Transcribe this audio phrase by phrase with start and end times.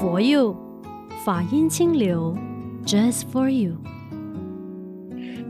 [0.00, 0.56] For you，
[1.26, 2.34] 法音清流
[2.86, 3.74] ，Just for you。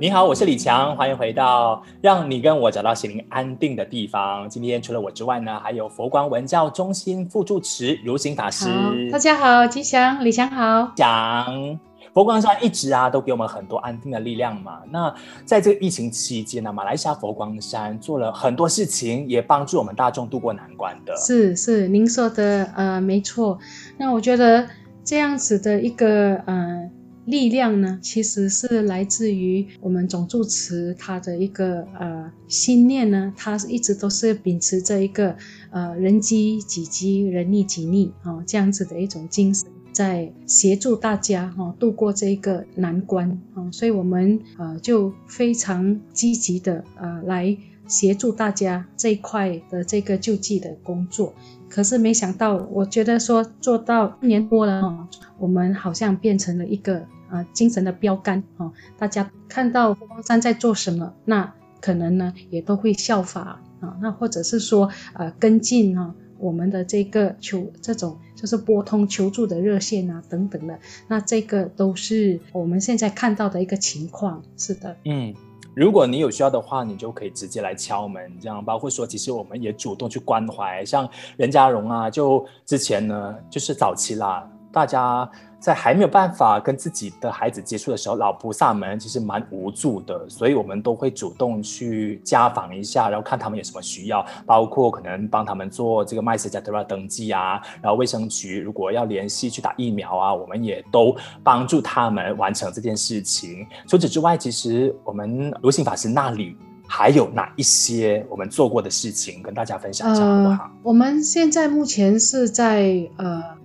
[0.00, 4.48] 你好，我是李强，欢迎回到让你跟我找到心灵安定的地方。
[4.48, 8.66] 今天除了我之外呢，还有佛光文教中心副住持如行法师。
[9.12, 11.78] 大家好，吉祥，李强好，讲。
[12.12, 14.80] 佛光山一直啊都给我们很多安定的力量嘛。
[14.90, 15.14] 那
[15.44, 21.16] 在这个疫情期间呢，马来西亚佛光山做了很多事情，也帮助我们大众度过难关的。
[21.16, 23.58] 是是，您说的呃没错。
[23.96, 24.68] 那我觉得
[25.04, 26.90] 这样子的一个呃
[27.26, 35.36] 力量呢，其实是来自于我们总住持他的一个呃心念呢，他一直都是秉持着一个
[35.70, 39.70] 呃人机己机，人溺己溺啊、这样子的一种精神。
[39.92, 51.34] 在协助大家哈度过这一个难关啊，所以我们呃就非常积极的呃来协助大家这一块的这个救济的工作。
[51.68, 66.14] 可是没想到，我觉得说做到一年多了哈，我们好像变成了一个呃精神的标杆哈，大家看到佛光山在做什么，那可能呢也都会效法啊，那或者是说呃跟进啊。
[66.40, 74.42] 我们的这个求这种就是拨通求助的热线啊等等的，那这个都是我们现在看到的一个情况。
[74.56, 75.34] 是的，嗯，
[75.74, 85.30] 如果你有需要的话，你就可以直接来敲门，这样包括说，其实我们也主动去关怀，像任嘉荣啊，就之前呢就是早期啦，大家。
[85.60, 103.66] 在还没有办法跟自己的孩子接触的时候，老菩萨们其实蛮无助的，所以我们都会主动去家访一下，然后看他们有什么需要，包括可能帮他们做这个麦斯加德拉登记啊，然后卫生局如果要联系去打疫苗啊，我们也都帮助他们完成这件事情。
[103.86, 106.56] 除此之外，其实我们如信法师那里
[106.88, 110.70] 还有哪一些我们做过的事情，跟大家分享一下好不好？
[110.82, 113.59] 我们现在目前是在呃。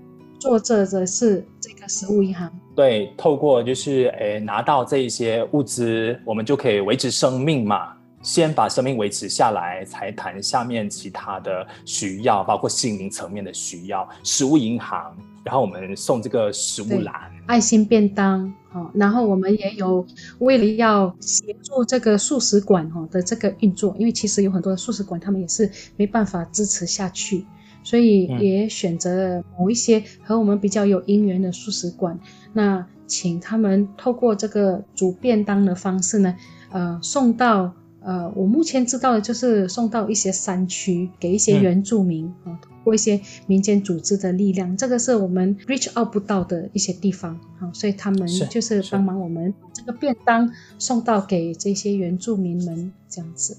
[0.46, 7.94] 做着的是这个食物银行，对，透过就是诶拿到这一些物资，我们就可以维持生命嘛。
[8.22, 14.08] 先把生命维持下来，才谈下面其他的需要，包括心灵层面的需要。
[14.24, 20.06] 食物银行，然后我们送这个食物篮，爱心便当，好，然后我们也有
[20.40, 27.46] 为了要协助这个素食馆哈的这个运作，因为其实有很多的素食馆，他们也是没办法支持下去。
[27.86, 32.20] 所以也选择了某一些和我们比较有因缘的素食馆，
[32.52, 36.36] 那请他们透过这个煮便当的方式呢，
[36.72, 53.58] 呃，送到呃，我目前知道的就是送到一些山区，给一些原住民啊，通过一些民间组织的力量，这个是我们 reach out 不到的一些地方啊，所以他们就是帮忙我们这个便当送到给这些原住民们这样子。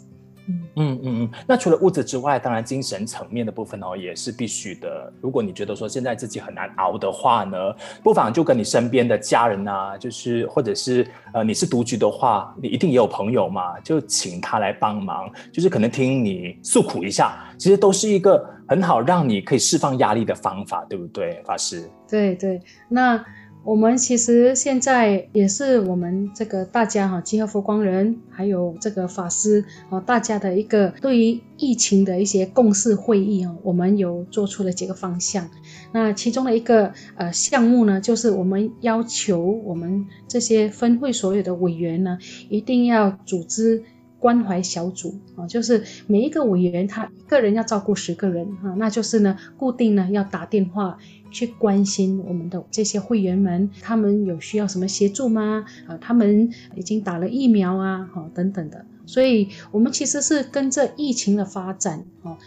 [0.48, 5.12] 嗯嗯嗯，那除了物质之外，当然精神层面的部分哦，也是必须的。
[5.20, 7.56] 如果你觉得说现在自己很难熬的话呢，
[8.02, 21.90] 不妨就跟你身边的家人啊，就是或者是呃你是独居的话，你一定也有朋友嘛，就请他来帮忙，就是可能听你诉苦一下，其实都是一个很好让你可以释放压力的方法，对不对，法师？
[22.08, 23.24] 对对，那。
[23.66, 35.50] 我们其实现在也是我们这个大家哈，集合佛光人还有这个法师啊，大家的一个对于疫情的一些共识会议啊，我们有做出了几个方向。
[35.92, 43.82] 那其中的一个呃项目呢，就是我们要求我们这些分会所有的委员呢，一定要组织
[44.26, 50.98] 关怀小组啊，就是每一个委员他一个人要照顾十个人啊，那就是呢固定呢要打电话。
[51.28, 55.66] 去关心我们的这些会员们，他们有需要什么协助吗？
[55.86, 58.86] 啊，他们已经打了疫苗啊，好等等的。
[59.04, 62.38] 所以，我们其实是跟着疫情的发展，哦，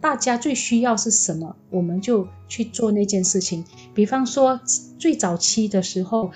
[0.00, 3.64] 大家最需要是什么，我们就去做那件事情。
[3.92, 4.58] 比方说，
[4.98, 6.30] 最早期的时候，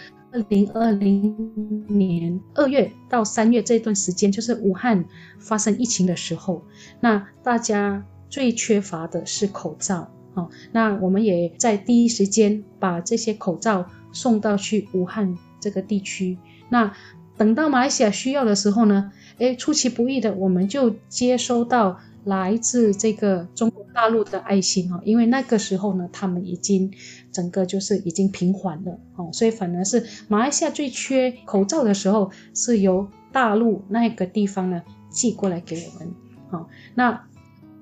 [0.49, 5.05] 零二零年二月到三月这段时间，就是武汉
[5.39, 6.63] 发生疫情的时候，
[7.01, 10.11] 那大家最缺乏的是口罩。
[10.35, 16.37] 好，那我们也在第一时间把这些口罩送到去武汉这个地区。
[16.69, 16.93] 那
[17.39, 26.93] 等到马来西亚需要的时候呢，诶，出其不意的，我们就接收到来自这个中国大陆的爱心哈，因为那个时候呢，他们已经
[27.33, 36.13] 整个就是已经平缓了，哦，所以反而是马来西亚最缺口罩的时候，是由大陆那个地方呢寄过来给我们，
[36.51, 37.23] 好，那。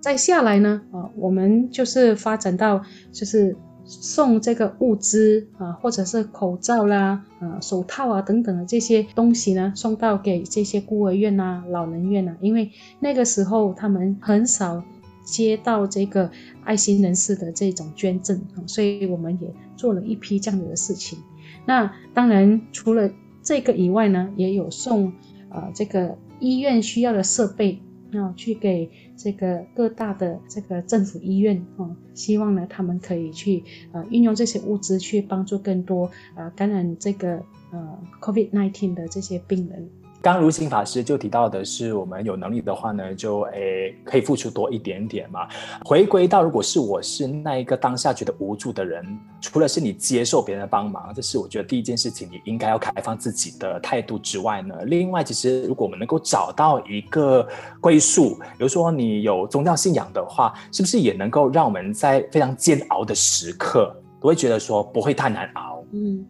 [0.01, 12.71] 再下来呢，啊，我们就是发展到就是送这个物资啊，或者是口罩啦、啊手套啊等等的这些东西呢，送到给这些孤儿院呐、老人院呐，因为
[13.01, 14.83] 那个时候他们很少
[15.25, 16.31] 接到这个
[16.65, 21.19] 爱心人士的这种捐赠，所以我们也做了一批这样子的事情。
[21.67, 23.11] 那当然除了
[23.43, 25.13] 这个以外呢，也有送
[25.51, 27.81] 呃这个医院需要的设备。
[28.17, 39.89] 要去给这个各大的这个政府医院啊，希望呢他们可以去呃运用这些物资去帮助更多呃感染这个呃 COVID-19 的这些病人。
[40.25, 45.47] 刚如新法师就提到的是，我们有能力的话呢，就诶可以付出多一点点嘛。
[45.85, 49.07] 回归到，如果是我是那一个当下觉得无助的人，
[49.39, 57.47] 除了是你接受别人的帮忙，这是我觉得第一件事情，你应该要开放自己的态度之外呢，另外，其实如果我们能够找到一个
[57.79, 65.85] 归宿，比如说你有宗教信仰的话，是不是也能够让我们在非常煎熬的时刻，都会觉得说不会太难熬？
[65.93, 66.25] 嗯，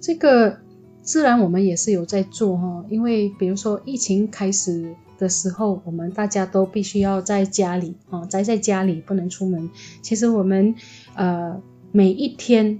[0.00, 0.58] 这个。
[1.08, 9.70] 自然，我们也是有在做哈，因为比如说疫情开始的时候，我们大家都必须要在家里啊，宅在家里不能出门。
[10.02, 10.74] 其实我们
[11.14, 11.62] 呃
[11.92, 12.78] 每一天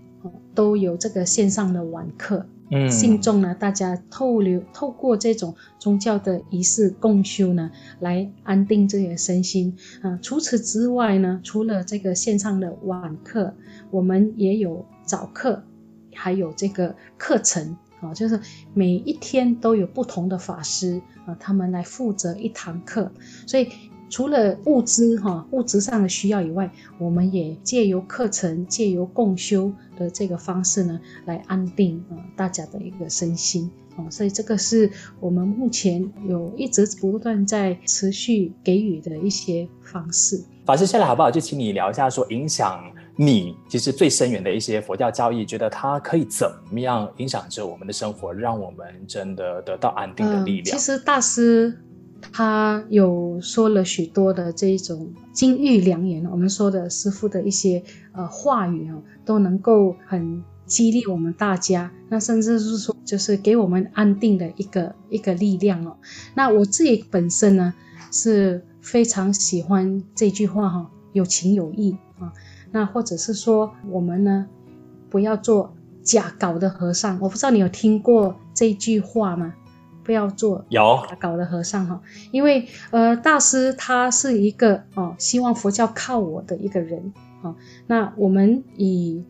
[0.54, 10.18] 都有这个线上的晚课，嗯，信众呢，大家透流透过这种宗教的仪式共修呢，来安定这些身心啊。
[10.20, 13.54] 除此之外呢，除了这个线上的晚课，
[13.90, 15.62] 我们也有早课，
[16.12, 17.78] 还有这个课程。
[18.00, 18.40] 啊，就是
[18.74, 23.10] 每一天都有不同的法师啊，他们来负责一堂课。
[23.46, 23.68] 所以
[24.08, 34.08] 除了物资哈物质上的需要以外，我们也借由课程、借由共修的这个方式呢，来安定啊大家的一个身心啊。
[34.08, 34.90] 所以这个是
[35.20, 40.42] 我们目前有一直不断在持续给予的一些方式。
[40.64, 41.30] 法师下来好不好？
[41.30, 42.82] 就请你聊一下，说影响。
[43.20, 50.64] 你其实最深远的一些佛教教义，觉得它可以怎么样影响着我们的生活，让我们真的得到安定的力量？
[50.64, 51.76] 嗯、其实大师
[52.30, 57.82] 他有说了许多的这一种金玉良言，我们说的师傅的一些
[58.12, 58.94] 呃话语啊，
[59.24, 61.90] 都能够很激励我们大家。
[62.08, 65.96] 那甚至是说，就是给我们安定的一个一个力量哦。
[66.36, 67.74] 那我自己本身呢，
[68.12, 72.07] 是非常喜欢这句话哈，有情有义啊。
[72.70, 74.46] 那或者是说，我们呢，
[75.08, 77.18] 不要做假搞的和尚。
[77.20, 79.54] 我不知道你有听过这句话吗？
[80.04, 82.00] 不要做假搞的和尚哈，
[82.30, 87.12] 因为呃，大师他是一个哦，希望佛教靠我的一个人
[87.42, 87.54] 啊。
[87.86, 89.22] 那我们以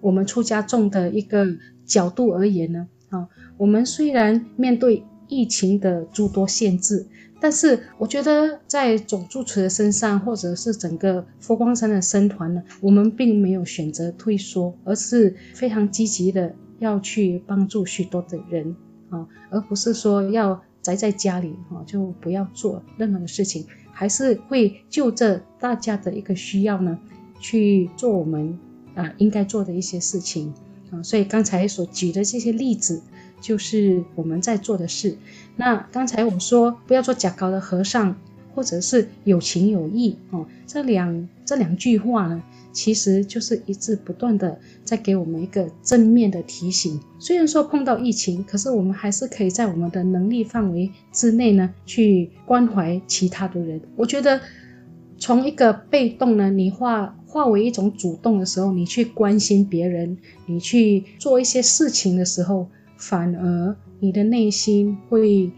[0.00, 1.46] 我们出家众的一个
[1.86, 7.06] 角度而言呢，啊，我们虽然面对疫情的诸多限制。
[7.40, 18.74] 但是我觉得，在总住持的身上，或者是整个佛光山的僧团呢，我们并没有选择退缩，而是非常积极的要去帮助许多的人
[19.10, 26.98] 啊，而不是说要宅在家里啊，就不要做任何的事情，还是会就着大家的一个需要呢，
[27.38, 28.58] 去做我们
[28.96, 30.52] 啊应该做的一些事情
[30.90, 31.00] 啊。
[31.04, 33.00] 所以刚才所举的这些例子。
[33.40, 35.16] 就是我们在做的事。
[35.56, 38.16] 那刚才我们说不要做假高的和尚，
[38.54, 42.42] 或者是有情有义哦，这两这两句话呢，
[42.72, 47.00] 其实就是一直不断的在给我们一个正面的提醒。
[47.18, 53.80] 虽然说碰到疫情，可是我们还是可以在我们的能力范围之内呢，去关怀其他的人。
[53.96, 54.40] 我觉得
[55.18, 62.68] 从一个被动呢，你化化为一种主动的时候，你去关心别人，你去做一些事情的时候。
[62.98, 65.50] 反而你的内心会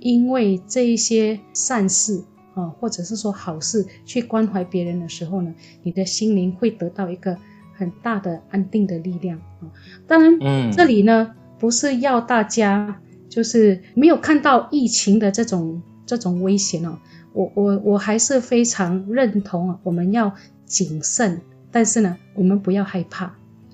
[0.00, 2.22] 因为这一些善事
[2.54, 7.36] 啊，或者是说好事去关怀别人的时候呢，你的心灵会得到一个
[7.74, 9.70] 很大的安定的力量啊。
[10.06, 16.98] 当然，嗯，这里呢不是要大家就是没有看到疫情的这种这种危险哦，
[17.32, 20.34] 我我我还是非常认同啊，我们要
[20.66, 21.40] 谨慎，
[21.70, 23.26] 但是呢，我们不要害怕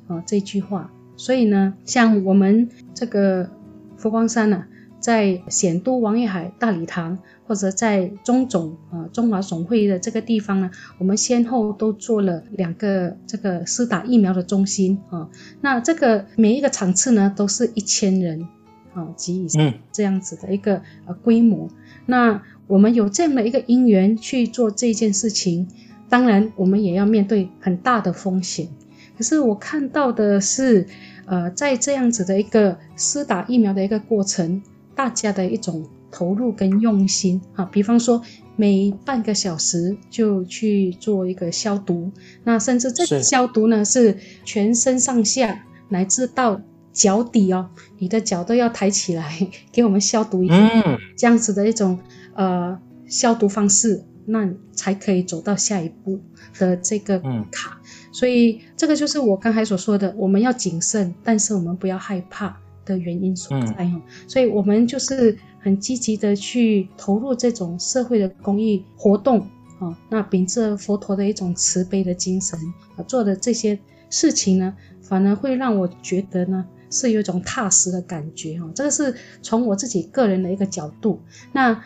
[0.09, 0.91] 啊这句话。
[1.17, 3.49] 所以呢，像我们这个
[3.97, 4.69] 佛光山呢、啊，
[5.01, 15.29] 在显都王爷海大礼堂，或者在中总啊中华总会的这个地方呢，我们先后都做了两个这个施打疫苗的中心啊。
[15.61, 18.49] 那这个每一个场次呢，都是一千人
[18.95, 21.69] 啊及以上这样子的一个呃规模。
[22.07, 25.69] 那我们有这样的一个因缘去做这件事情，
[26.09, 28.69] 当然我们也要面对很大的风险。
[29.17, 30.87] 可是我看到的是，
[31.27, 34.63] 呃，在这样子的一个施打疫苗的一个过程，
[34.95, 38.23] 大家的一种投入跟用心啊，比方说
[38.57, 42.11] 每半个小时就去做一个消毒，
[42.45, 46.61] 那甚至这个消毒呢是，是全身上下乃至到
[46.93, 51.99] 脚底哦，你的脚都要抬起来 给我们消毒一下，嗯，这样子的一种
[52.35, 54.03] 呃消毒方式。
[54.27, 56.21] 那才可以走到下一步
[56.59, 57.19] 的这个
[57.51, 57.81] 卡。
[57.83, 63.85] 嗯、所以这个就是我刚才所说的，我们要谨慎，但是我们不要害怕的原因所在。
[63.85, 69.41] 嗯、所以我们就是很积极的去投入这种社会的公益活动
[69.79, 69.97] 啊。
[70.09, 72.59] 那秉着佛陀的一种慈悲的精神
[72.97, 73.79] 啊，做的这些
[74.11, 76.65] 事情呢，反而会让我觉得呢。
[76.91, 79.13] 是有一种踏实的感觉哈，这个是
[79.43, 81.21] 从我自己个人的一个角度。
[81.53, 81.83] 那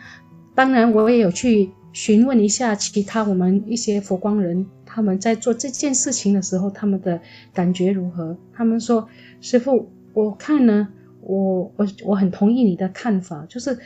[0.53, 7.21] 当然，我也有去询问一下其他我们一些佛光人，他们在做这件事情的时候，他们的
[7.53, 8.37] 感觉如何？
[8.53, 9.07] 他们说
[9.41, 10.89] ：“师父，我看呢，
[11.21, 13.77] 我我我很同意你的看法，就是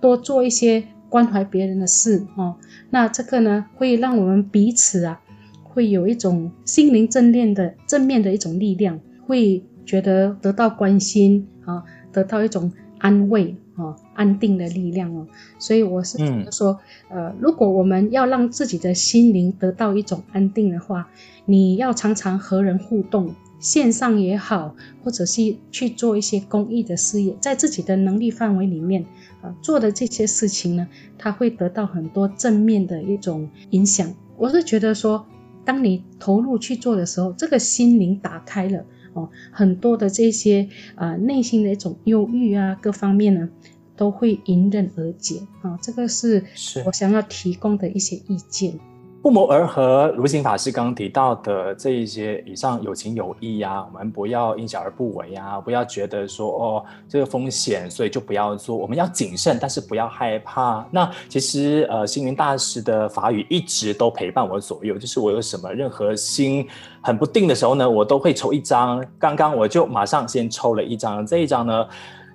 [0.00, 2.56] 多做一些关怀别人的事哦。
[2.90, 5.20] 那这个呢，会让我们彼此啊，
[5.62, 15.26] 会有一种心灵正念的正面的一种力量，会。”觉得得到关心啊，得到一种安慰啊，安定的力量哦，
[15.58, 16.78] 所以我是觉得说，
[17.10, 21.08] 嗯、呃，如果我们要让自己的心灵得到一种安定的话，
[21.46, 29.02] 你要常常和人互动，线上也好，或者是去做一些公益的事业，在自己的能力范围里面
[29.40, 30.86] 啊、呃、做的这些事情呢，
[31.16, 34.12] 它会得到很多正面的一种影响。
[34.36, 35.24] 我是觉得说，
[35.64, 38.84] 当你投入去做的时候，这个心灵打开了。
[39.14, 43.48] 哦，很多的这些啊、呃，内心的一种忧郁啊，各方面呢，
[43.96, 45.78] 都会迎刃而解啊、哦。
[45.82, 46.44] 这个是
[46.86, 48.78] 我想要提供的一些意见。
[49.22, 58.76] 不谋而合，如行法师刚刚提到的这一些，以上有情有义呀，我们不要因小而不为呀，不要觉得说哦这个风险，所以就不要做。
[58.76, 60.84] 我们要谨慎，但是不要害怕。
[60.90, 66.66] 那其实呃，星云大师的法语一直都陪伴我左右，就是我有什么任何心
[67.00, 69.04] 很不定的时候呢，我都会抽一张。
[69.20, 71.86] 刚刚我就马上先抽了一张，这一张呢。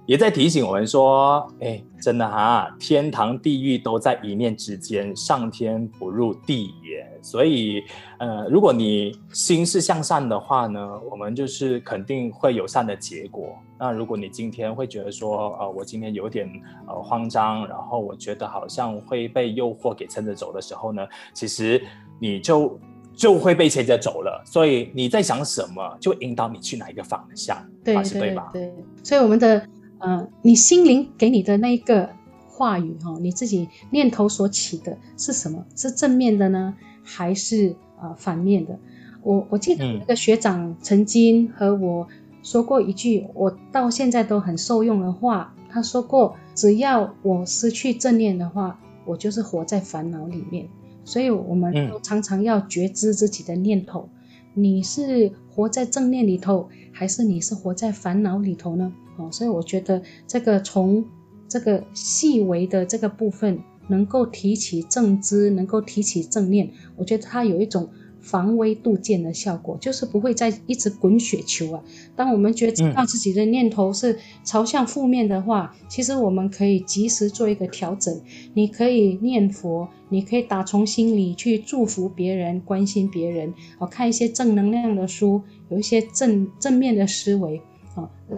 [0.08, 7.06] 也在提醒我们说，哎，真的哈，天堂地狱都在一念之间，上天不入地也。
[7.22, 7.84] 所以，
[8.18, 13.54] 呃，如果你心是向善的话呢，我们就是肯定会有善的结果。
[13.78, 16.50] 那如果你今天会觉得说，呃，我今天有点
[16.88, 21.84] 呃慌张，然后我觉得好像会被诱惑给牵着走的时候呢，其实
[22.18, 22.80] 你就
[23.14, 24.42] 就会被牵着走了。
[24.46, 28.50] 所以你在想什么，就引导你去哪一个方向，对对对，对吧？
[28.54, 28.74] 对，
[29.04, 29.68] 所以我们的。
[30.00, 32.10] 呃，你心灵给你的那一个
[32.48, 35.66] 话语哈，你自己念头所起的是什么？
[35.76, 38.80] 是正面的呢，还是啊、呃、反面的？
[39.24, 42.08] 我我记得那个学长曾经和我
[42.44, 45.54] 说过一句，嗯、我到现在都很受用的话。
[45.70, 50.68] 他说过，只要我失去正念的话，我就是活在烦恼里面。
[51.04, 54.17] 所以，我们都常常要觉知自己的念头，嗯、
[54.58, 58.92] 你是活在正念里头，还是你是活在烦恼里头呢？
[59.18, 61.06] 哦，所以我觉得这个从
[61.48, 67.90] 这个细微的这个部分，能够提起正知，能够提起正念，我觉得它有一种
[68.28, 71.82] 防微杜渐的效果，就是不会再一直滚雪球啊。
[72.16, 78.14] 当我们觉知到自己的念头是朝向负面的话，嗯、其实我们可以及时做一个调整。
[78.54, 87.62] 你可以念佛，你可以打从心里去祝福别人，关心别人，哦，看一些正能量的书，有一些正正面的思维。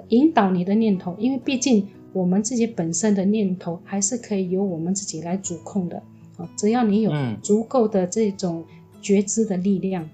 [0.09, 6.01] 引导你的念头，因为毕竟我们自己本身的念头还是可以由我们自己来主控的
[6.37, 6.49] 啊。
[6.55, 8.63] 只要你有足够的这种
[9.01, 10.07] 觉知的力量，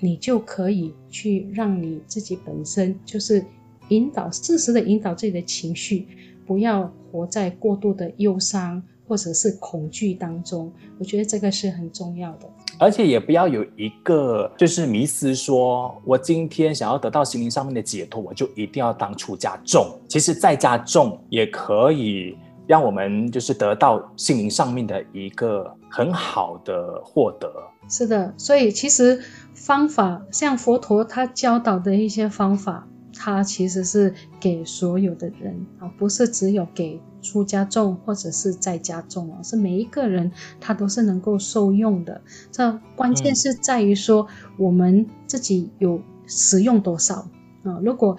[0.00, 3.44] 你就可以去让你自己本身就是
[3.88, 6.06] 引导，适时的引导自己的情绪，
[6.46, 10.70] 不要活在过度的忧伤或者是恐惧当中。
[10.98, 12.48] 我觉得这个是很重要的。
[12.80, 19.98] 而且也不要有一个就是迷思说，说我今天想要得到心灵上面的解脱，我就一定要当出家众。
[20.08, 22.36] 其实在家众也可以
[22.68, 27.50] 让我们就是得到心灵上面的一个很好的获得。
[27.88, 29.20] 是的，所以其实
[29.54, 37.00] 方法像佛陀他教导的一些方法，他其实是给所有的人啊，不是只有给。
[37.20, 42.22] 出家众或者是在家众啊，是每一个人他都是能够受用的。
[42.52, 47.26] 这关键是在于说我们自己有使用多少
[47.64, 47.80] 啊。
[47.82, 48.16] 如果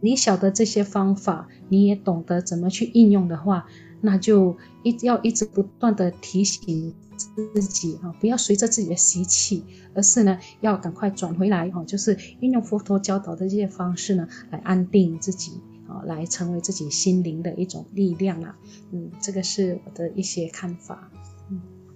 [0.00, 3.66] 你晓得这些方法，你也懂得怎么去应用的话，
[4.00, 9.64] 那就一要一直不断的提醒自己啊，不要随着自己的习气，
[9.94, 15.60] 而是呢要赶快转回来哈，就是运用佛陀教导的这些方式呢，来安定自己。
[15.88, 18.58] 啊，来成为自己心灵的一种力量啊，
[18.92, 21.10] 嗯，这个是我的一些看法。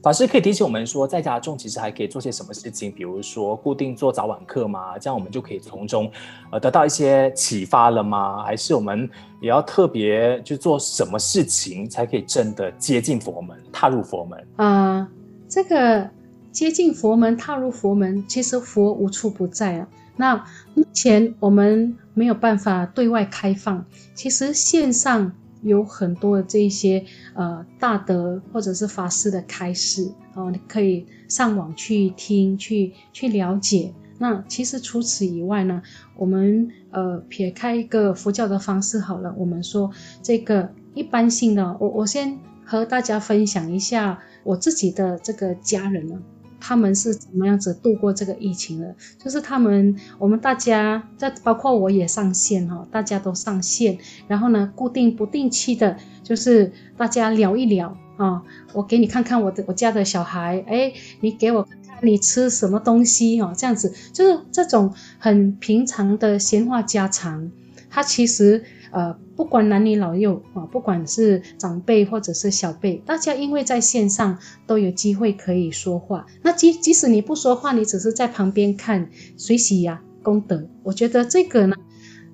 [0.02, 2.92] 嗯，法师可以提醒我们说，在家中其实还可以做些什么事情？
[2.92, 4.98] 比如说固定做早晚课吗？
[4.98, 6.10] 这样我们就可以从中
[6.50, 8.42] 呃得到一些启发了吗？
[8.42, 9.08] 还是我们
[9.40, 14.38] 也要特别去做什么事情才可以真的接近佛门、踏入佛门？
[14.56, 15.08] 啊、呃，
[15.48, 16.10] 这个
[16.50, 19.88] 接近佛门、踏入佛门，其实佛无处不在啊。
[20.16, 20.44] 那
[20.74, 25.32] 目前我们没有办法对外开放，其实线上
[25.62, 27.04] 有很多的这些
[27.34, 33.94] 呃大德或者是法师的开示哦，你可以上网去听、去去了解。
[34.18, 35.82] 那其实除此以外呢，
[36.16, 39.90] 我们呃撇开一个佛教的方式好了，我们说
[40.22, 46.22] 这个一般性的，我我先和大家分享一下我自己的这个家人呢。
[46.64, 48.94] 他们是怎么样子度过这个疫情的？
[49.18, 67.50] 就是他们，我们大家，在包括我也上线哈，大家都上线，然后呢，固定不定期的，就是大家聊一聊啊，我给你看看我的我家的小孩，哎，你给我看看你吃什么东西哦，这样子，就是这种很平常的闲话家常，
[67.92, 68.64] 它其实。
[68.94, 76.26] 呃，不管男女老幼啊，不管是长辈或者是小辈，大家因为在线上都有机会可以说话。
[76.42, 79.08] 那即即使你不说话，你只是在旁边看，
[79.38, 80.68] 随喜呀，功德。
[80.82, 81.74] 我觉得这个呢，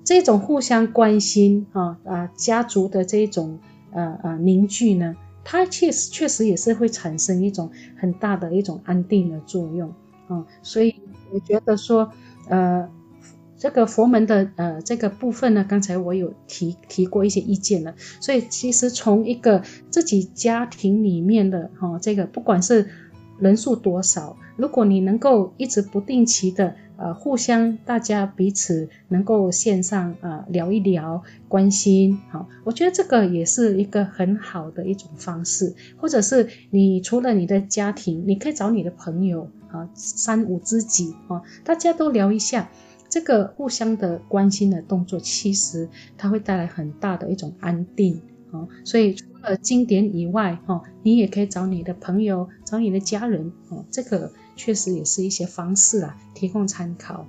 [0.03, 3.59] 这种互相关心啊啊，家族的这种
[3.93, 9.93] 呃呃凝聚呢，它确实确实也是会产生一种很大的一种安定的作用
[10.27, 10.45] 啊。
[10.61, 10.93] 所以
[11.31, 12.11] 我觉得说，
[12.49, 12.89] 呃。
[13.59, 22.89] 这个佛门的呃这个部分呢，刚才我有提提过一些意见了，所以其实从一个自己家庭里面的哈、哦，这个不管是
[23.37, 42.69] 人数多少，如果你能够一直不定期的呃互相大家彼此能够线上啊、呃、聊一聊关心，好、我觉得这个也是一个很好的一种方式，或者是你除了你的家庭，你可以找你的朋友啊三五知己啊、大家都聊一下。
[43.09, 48.67] 这个互相的关心的动作，其实它会带来很大的一种安定啊。
[48.85, 57.25] 所以除了经典以外，哈，你也可以找你的朋友，找你的家人，哦，这个确实也是一些方式啊，提供参考。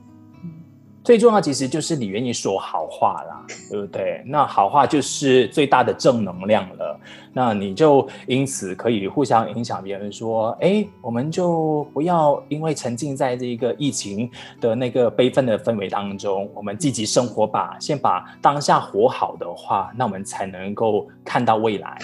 [1.03, 4.23] 最重要其实就是你愿意说好话啦，对不对？
[4.27, 7.01] 那好话就是最大的正能量了。
[7.33, 21.99] 那你就因此可以互相影响别人，说，哎，我们就不要因为沉浸在这个疫情的那个悲愤的氛围当中，我们积极生活吧，先把当下活好的话，那我们才能够看到未来。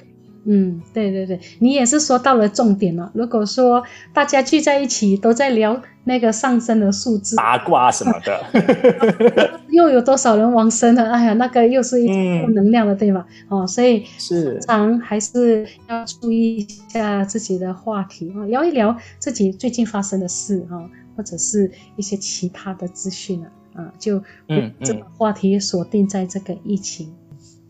[0.48, 3.10] 嗯，对对对，你也是说到了重点了。
[3.14, 3.82] 如果说
[4.12, 11.10] 大家聚在一起都在聊那个上升的数字、八卦什么的， 又有多少人往生了？
[11.10, 13.26] 哎呀，那个又是一种负能量的，嗯、对吧？
[13.48, 27.12] 哦，所以是常还是要注意一下自己的话题啊，聊一聊自己最近发生的事啊，或者是一些其他的资讯啊，啊，就嗯，这个话题锁定在这个疫情。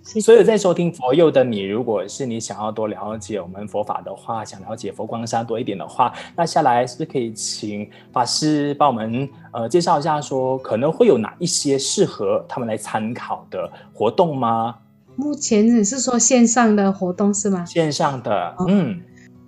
[0.07, 14.77] 所有在收听佛佑的你，如果是你想要多了解我们佛法的话，想了解佛光山多一点的话，那下来是不是可以请法师帮我们呃介绍一下说，说可能会有哪一些适合他们来参考的活动吗？
[15.16, 17.64] 目前你是说线上的活动是吗？
[17.66, 19.03] 线上的，嗯，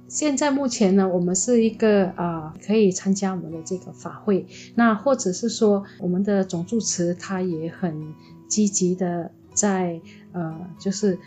[0.09, 4.45] 现在目前呢，我们是一个啊、呃，可以参加我们的这个法会，
[4.75, 8.13] 那或者是说我们的总住持他也很
[8.49, 9.31] 积极的。
[9.59, 10.01] 在
[10.33, 11.19] 呃，就是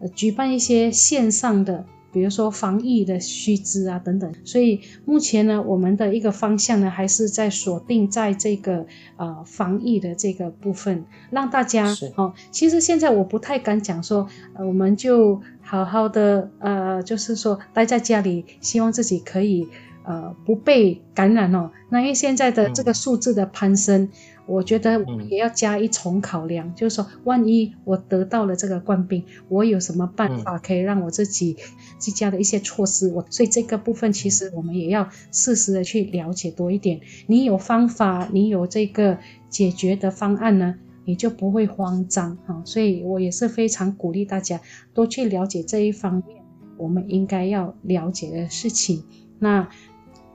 [0.00, 4.32] 呃，举办一些线上的，比如说防疫的须知啊等等。
[4.44, 12.32] 所以目前呢，我们的一个方向呢，还是在锁定在这个呃防疫的这个部分，让大家哦。
[12.50, 19.68] 其实现在我不太敢讲说，呃，我们就好好的呃，就是说待在家里，希望自己可以
[20.08, 21.70] 呃不被感染哦。
[21.90, 24.02] 那因为现在的这个数字的攀升。
[24.04, 24.10] 嗯
[24.48, 31.58] 我觉得我们也要加一重考量，嗯、就是说，万一我得到了这个冠病，我有什么办法可以让我自己
[32.00, 33.12] 居家的一些措施？
[33.12, 37.00] 我所以这个部分其实我们也要适时的去了解多一点。
[37.26, 39.18] 你有方法，你有这个
[39.50, 42.62] 解决的方案呢，你就不会慌张啊。
[42.64, 44.62] 所以我也是非常鼓励大家
[44.94, 46.42] 多去了解这一方面，
[46.78, 49.04] 我们应该要了解的事情，
[49.38, 49.68] 那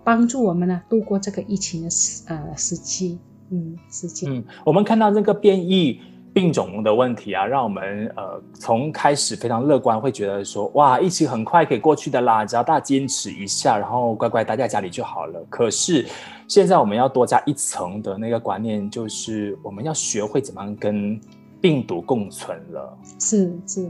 [0.03, 3.19] 帮助我们呢度过这个疫情的时呃时期。
[3.49, 4.27] 嗯，时期。
[4.27, 5.99] 嗯，我们看到这个变异
[6.33, 15.39] 病种的问题啊，让我们呃从开始非常乐观，会觉得说哇，疫情很快可以过去的啦，只要大家坚持一下，然后乖乖待在家里就好了。
[15.49, 16.07] 可是
[16.47, 21.19] 现在我们要多加一层的那个观念，就是我们要学会怎么样跟
[21.61, 22.97] 病毒共存了。
[23.19, 23.87] 是是。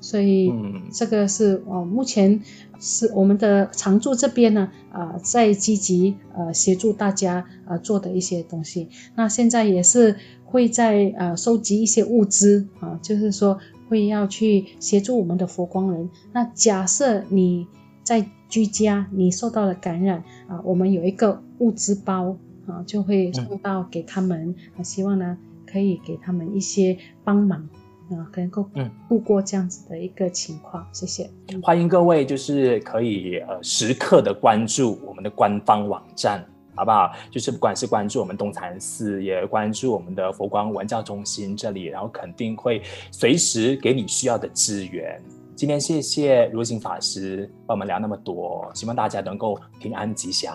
[0.00, 0.52] 所以，
[0.92, 2.40] 这个是哦，目前
[2.80, 8.88] 是我们的常驻这边呢，啊、呃，在积极呃协助大家呃做的一些东西。
[9.14, 13.58] 那现在也是会在呃收集一些物资啊，就是说
[13.88, 16.08] 会要去协助我们的佛光人。
[16.32, 17.66] 那假设你
[18.02, 22.36] 在居家你受到了感染啊，我们有一个物资包
[22.66, 25.36] 啊，就会送到给他们，啊，希望呢
[25.66, 27.68] 可以给他们一些帮忙
[28.16, 30.86] 啊，能够嗯度过这样子的一个情况。
[30.92, 31.30] 谢谢，
[31.62, 36.44] 欢迎各位就是可以呃时刻的关注我们的官方网站。
[36.76, 37.12] 好不好？
[37.30, 45.20] 就是不管是关注我们东禅寺，也关注我们的佛光文教中心这里，然后肯定会随时给你需要的资源。
[45.54, 50.54] 今天谢谢如行法师帮我们聊那么多，希望大家能够平安吉祥。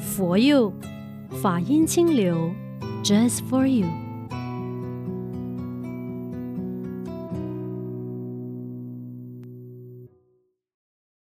[0.00, 0.72] 佛佑，
[1.40, 2.50] 法音清流
[3.04, 3.86] ，Just for you。